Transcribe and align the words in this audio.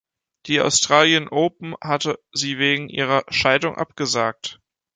Die 0.47 0.59
Australien 0.61 1.27
Open 1.27 1.75
hatte 1.79 2.17
sie 2.33 2.57
wegen 2.57 2.89
ihrer 2.89 3.23
Scheidung 3.29 3.75
abgesagt. 3.75 4.59